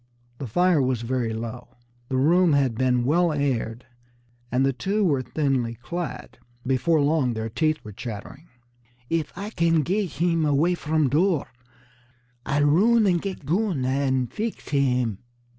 [0.39, 1.77] The fire was very low,
[2.09, 3.85] the room had been well aired,
[4.51, 6.39] and the two were thinly clad.
[6.65, 8.47] Before long their teeth were chattering.
[9.11, 11.49] "Eef Ah can get heem away from door,
[12.47, 15.19] Ah'll roon an' get goon an' feex heem!"